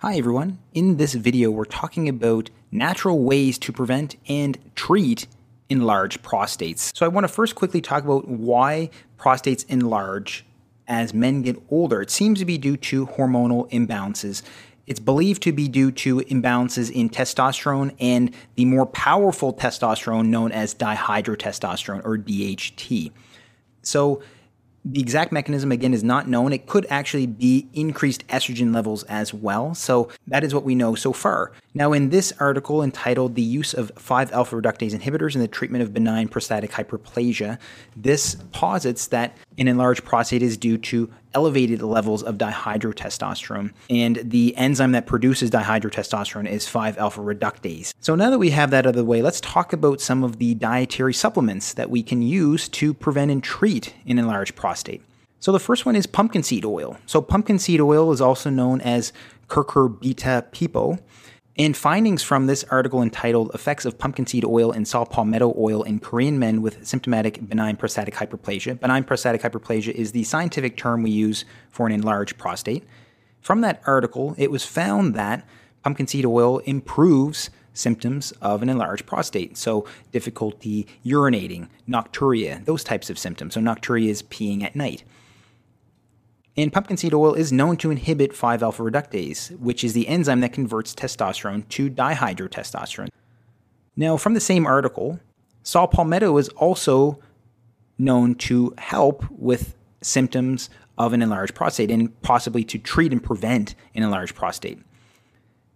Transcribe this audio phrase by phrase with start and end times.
[0.00, 0.60] Hi everyone.
[0.74, 5.26] In this video, we're talking about natural ways to prevent and treat
[5.68, 6.96] enlarged prostates.
[6.96, 10.44] So I want to first quickly talk about why prostates enlarge
[10.86, 12.00] as men get older.
[12.00, 14.42] It seems to be due to hormonal imbalances.
[14.86, 20.52] It's believed to be due to imbalances in testosterone and the more powerful testosterone known
[20.52, 23.10] as dihydrotestosterone or DHT.
[23.82, 24.22] So
[24.90, 26.50] the exact mechanism, again, is not known.
[26.50, 29.74] It could actually be increased estrogen levels as well.
[29.74, 31.52] So that is what we know so far.
[31.74, 35.82] Now, in this article entitled The Use of 5 Alpha Reductase Inhibitors in the Treatment
[35.82, 37.58] of Benign Prostatic Hyperplasia,
[37.96, 43.72] this posits that an enlarged prostate is due to elevated levels of dihydrotestosterone.
[43.90, 47.92] And the enzyme that produces dihydrotestosterone is 5 alpha reductase.
[48.00, 50.38] So now that we have that out of the way, let's talk about some of
[50.38, 55.02] the dietary supplements that we can use to prevent and treat an enlarged prostate.
[55.40, 56.98] So the first one is pumpkin seed oil.
[57.06, 59.12] So pumpkin seed oil is also known as
[59.48, 60.98] cucurbita pepo.
[61.60, 65.82] And findings from this article entitled Effects of Pumpkin Seed Oil and Saw Palmetto Oil
[65.82, 68.78] in Korean Men with Symptomatic Benign Prostatic Hyperplasia.
[68.78, 72.84] Benign prostatic hyperplasia is the scientific term we use for an enlarged prostate.
[73.40, 75.44] From that article, it was found that
[75.82, 79.56] pumpkin seed oil improves symptoms of an enlarged prostate.
[79.56, 83.54] So, difficulty urinating, nocturia, those types of symptoms.
[83.54, 85.02] So, nocturia is peeing at night.
[86.58, 90.40] And pumpkin seed oil is known to inhibit 5 alpha reductase, which is the enzyme
[90.40, 93.10] that converts testosterone to dihydrotestosterone.
[93.94, 95.20] Now, from the same article,
[95.62, 97.20] saw palmetto is also
[97.96, 103.76] known to help with symptoms of an enlarged prostate and possibly to treat and prevent
[103.94, 104.80] an enlarged prostate.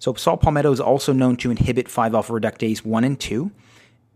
[0.00, 3.48] So, saw palmetto is also known to inhibit 5 alpha reductase 1 and 2,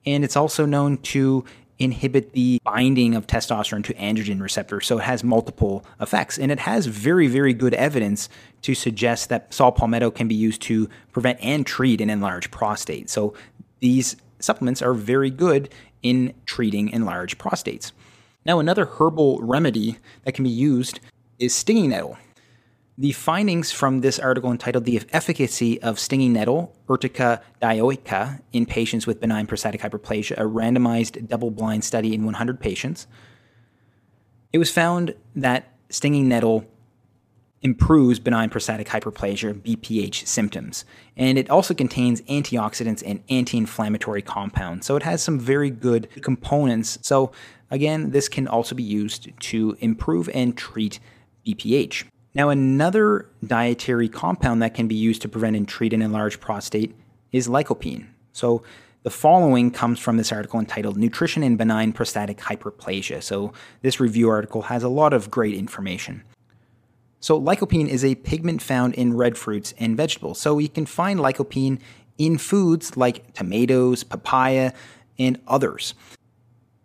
[0.07, 1.45] and it's also known to
[1.79, 4.87] inhibit the binding of testosterone to androgen receptors.
[4.87, 6.39] So it has multiple effects.
[6.39, 8.29] And it has very, very good evidence
[8.63, 13.09] to suggest that saw palmetto can be used to prevent and treat an enlarged prostate.
[13.09, 13.35] So
[13.81, 15.69] these supplements are very good
[16.03, 17.93] in treating enlarged prostates.
[18.45, 21.01] Now, another herbal remedy that can be used
[21.39, 22.19] is stinging nettle.
[23.01, 29.07] The findings from this article entitled The Efficacy of Stinging Nettle, Urtica dioica, in patients
[29.07, 33.07] with benign prostatic hyperplasia, a randomized double blind study in 100 patients.
[34.53, 36.67] It was found that stinging nettle
[37.63, 40.85] improves benign prostatic hyperplasia, BPH symptoms.
[41.17, 44.87] And it also contains antioxidants and anti inflammatory compounds.
[44.87, 46.99] So it has some very good components.
[47.03, 47.31] So,
[47.71, 50.99] again, this can also be used to improve and treat
[51.47, 52.05] BPH.
[52.39, 56.95] Now, another dietary compound that can be used to prevent and treat an enlarged prostate
[57.33, 58.07] is lycopene.
[58.33, 58.63] So,
[59.03, 63.25] the following comes from this article entitled Nutrition in Benign Prostatic Hyperplasia.
[63.25, 66.23] So, this review article has a lot of great information.
[67.19, 70.41] So, lycopene is a pigment found in red fruits and vegetables.
[70.41, 71.81] So, you can find lycopene
[72.19, 74.71] in foods like tomatoes, papaya,
[75.19, 75.95] and others.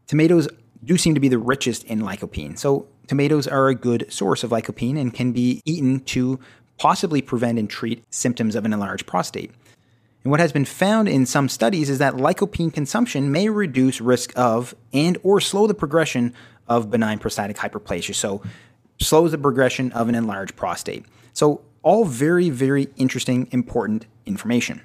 [0.08, 0.48] Tomatoes
[0.84, 2.58] do seem to be the richest in lycopene.
[2.58, 6.40] So, tomatoes are a good source of lycopene and can be eaten to
[6.80, 9.52] possibly prevent and treat symptoms of an enlarged prostate.
[10.24, 14.34] And what has been found in some studies is that lycopene consumption may reduce risk
[14.36, 16.34] of and or slow the progression
[16.68, 18.16] of benign prostatic hyperplasia.
[18.16, 18.42] So
[19.00, 21.06] slows the progression of an enlarged prostate.
[21.34, 24.82] So all very very interesting important information.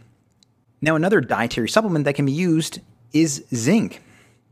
[0.83, 2.81] Now another dietary supplement that can be used
[3.15, 4.03] is zinc.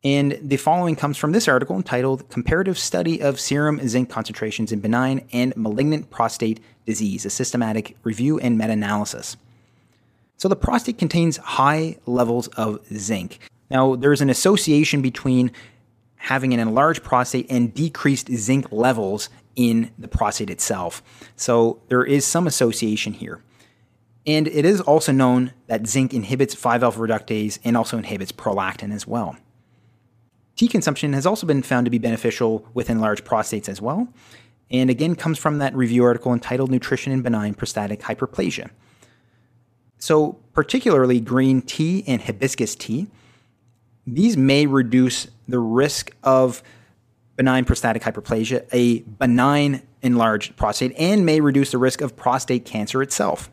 [0.07, 4.79] And the following comes from this article entitled Comparative Study of Serum Zinc Concentrations in
[4.79, 9.37] Benign and Malignant Prostate Disease, a systematic review and meta analysis.
[10.37, 13.41] So, the prostate contains high levels of zinc.
[13.69, 15.51] Now, there's an association between
[16.15, 21.03] having an enlarged prostate and decreased zinc levels in the prostate itself.
[21.35, 23.43] So, there is some association here.
[24.25, 28.95] And it is also known that zinc inhibits 5 alpha reductase and also inhibits prolactin
[28.95, 29.37] as well.
[30.57, 34.09] Tea consumption has also been found to be beneficial within large prostates as well,
[34.71, 38.71] and again comes from that review article entitled Nutrition in Benign Prostatic Hyperplasia.
[39.99, 43.07] So, particularly green tea and hibiscus tea,
[44.07, 46.63] these may reduce the risk of
[47.37, 53.03] benign prostatic hyperplasia, a benign enlarged prostate, and may reduce the risk of prostate cancer
[53.03, 53.51] itself.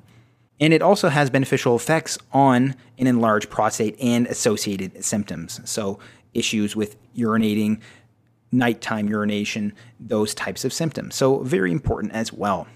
[0.59, 5.59] And it also has beneficial effects on an enlarged prostate and associated symptoms.
[5.69, 5.99] So
[6.33, 7.79] issues with urinating,
[8.51, 11.15] nighttime urination, those types of symptoms.
[11.15, 12.67] So, very important as well.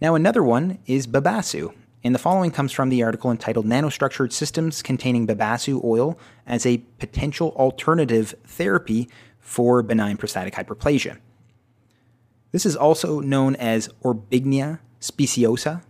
[0.00, 1.74] Now, another one is Babassu.
[2.02, 6.78] And the following comes from the article entitled Nanostructured Systems Containing Babassu Oil as a
[6.98, 9.08] Potential Alternative Therapy
[9.38, 11.18] for Benign Prostatic Hyperplasia.
[12.52, 15.82] This is also known as Orbignia speciosa.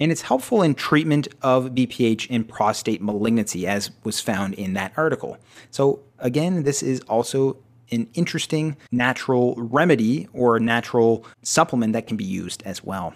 [0.00, 4.92] And it's helpful in treatment of BPH in prostate malignancy, as was found in that
[4.96, 5.38] article.
[5.70, 7.56] So, again, this is also
[7.90, 13.14] an interesting natural remedy or natural supplement that can be used as well.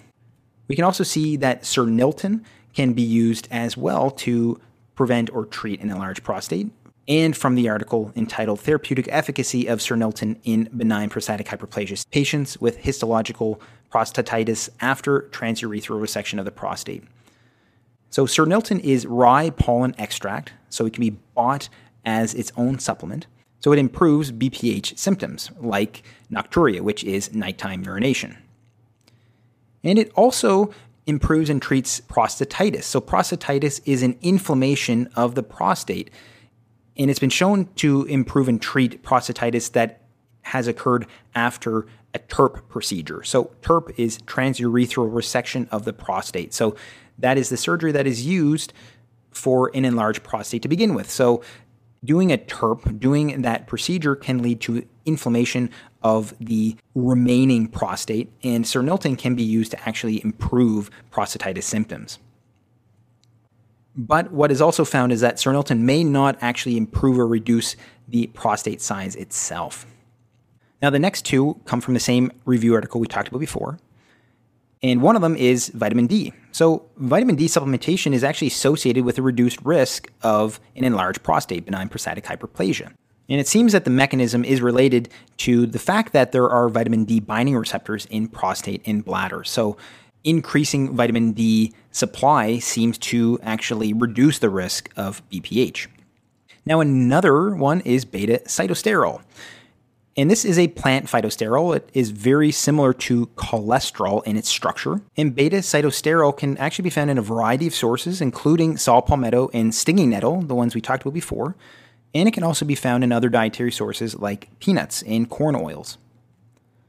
[0.69, 2.45] We can also see that Cernilton
[2.75, 4.61] can be used as well to
[4.95, 6.69] prevent or treat an enlarged prostate.
[7.08, 12.76] And from the article entitled Therapeutic Efficacy of Cernilton in Benign Prostatic Hyperplasia Patients with
[12.76, 17.02] Histological Prostatitis After Transurethral Resection of the Prostate.
[18.10, 21.70] So, Cernilton is rye pollen extract, so it can be bought
[22.05, 23.26] as its own supplement.
[23.60, 28.37] So, it improves BPH symptoms like nocturia, which is nighttime urination.
[29.82, 30.72] And it also
[31.06, 32.84] improves and treats prostatitis.
[32.84, 36.10] So, prostatitis is an inflammation of the prostate.
[36.99, 40.03] And it's been shown to improve and treat prostatitis that
[40.43, 43.23] has occurred after a TURP procedure.
[43.23, 46.55] So, TURP is transurethral resection of the prostate.
[46.55, 46.75] So,
[47.19, 48.73] that is the surgery that is used
[49.31, 51.11] for an enlarged prostate to begin with.
[51.11, 51.43] So,
[52.05, 55.71] doing a TURP, doing that procedure can lead to inflammation
[56.03, 62.19] of the remaining prostate, and Cernilton can be used to actually improve prostatitis symptoms.
[63.99, 67.75] But what is also found is that Cernilton may not actually improve or reduce
[68.06, 69.87] the prostate size itself.
[70.81, 73.81] Now, the next two come from the same review article we talked about before,
[74.85, 76.33] and one of them is vitamin D.
[76.53, 81.65] So, vitamin D supplementation is actually associated with a reduced risk of an enlarged prostate,
[81.65, 82.93] benign prostatic hyperplasia.
[83.29, 87.05] And it seems that the mechanism is related to the fact that there are vitamin
[87.05, 89.43] D binding receptors in prostate and bladder.
[89.43, 89.77] So,
[90.29, 95.87] increasing vitamin D supply seems to actually reduce the risk of BPH.
[96.67, 99.23] Now, another one is beta sitosterol.
[100.19, 101.77] And this is a plant phytosterol.
[101.77, 105.01] It is very similar to cholesterol in its structure.
[105.17, 109.49] And beta sitosterol can actually be found in a variety of sources, including saw palmetto
[109.55, 111.57] and stinging nettle, the ones we talked about before.
[112.15, 115.97] And it can also be found in other dietary sources like peanuts and corn oils.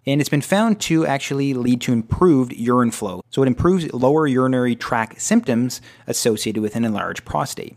[0.06, 3.22] And it's been found to actually lead to improved urine flow.
[3.30, 7.76] So it improves lower urinary tract symptoms associated with an enlarged prostate.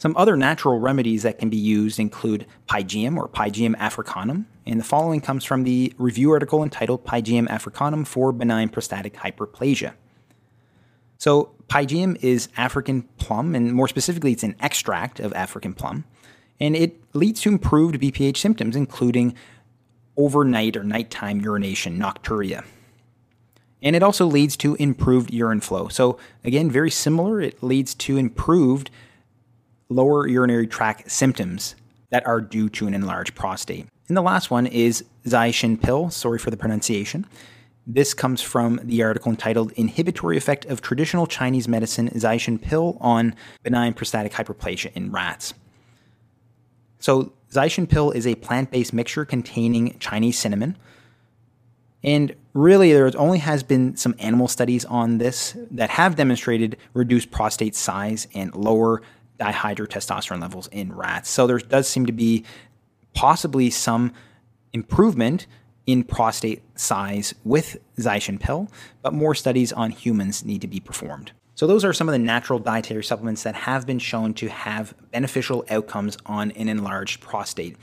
[0.00, 4.84] Some other natural remedies that can be used include Pygeum or Pygeum africanum, and the
[4.84, 9.92] following comes from the review article entitled Pygeum africanum for benign prostatic hyperplasia.
[11.18, 16.04] So, Pygeum is African plum, and more specifically, it's an extract of African plum,
[16.58, 19.34] and it leads to improved BPH symptoms, including
[20.16, 22.64] overnight or nighttime urination, nocturia.
[23.82, 25.88] And it also leads to improved urine flow.
[25.88, 28.90] So, again, very similar, it leads to improved
[29.88, 31.74] lower urinary tract symptoms
[32.10, 33.86] that are due to an enlarged prostate.
[34.08, 36.10] And the last one is Zaishin pill.
[36.10, 37.26] Sorry for the pronunciation.
[37.86, 43.34] This comes from the article entitled Inhibitory Effect of Traditional Chinese Medicine Zaishin Pill on
[43.62, 45.54] Benign Prostatic Hyperplasia in Rats.
[46.98, 50.76] So, Zaishin pill is a plant based mixture containing Chinese cinnamon.
[52.02, 57.30] And really, there only has been some animal studies on this that have demonstrated reduced
[57.30, 59.02] prostate size and lower
[59.38, 61.28] dihydrotestosterone levels in rats.
[61.28, 62.44] So there does seem to be
[63.14, 64.12] possibly some
[64.72, 65.46] improvement
[65.86, 68.70] in prostate size with Zaishin pill,
[69.02, 71.32] but more studies on humans need to be performed.
[71.60, 74.94] So those are some of the natural dietary supplements that have been shown to have
[75.10, 77.76] beneficial outcomes on an enlarged prostate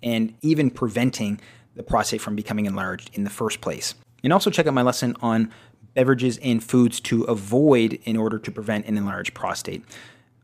[0.00, 1.40] and even preventing
[1.74, 3.96] the prostate from becoming enlarged in the first place.
[4.22, 5.52] And also check out my lesson on
[5.94, 9.82] beverages and foods to avoid in order to prevent an enlarged prostate.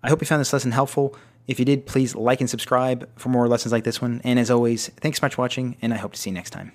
[0.03, 1.17] I hope you found this lesson helpful.
[1.47, 4.21] If you did, please like and subscribe for more lessons like this one.
[4.25, 6.51] And as always, thanks so much for watching, and I hope to see you next
[6.51, 6.71] time.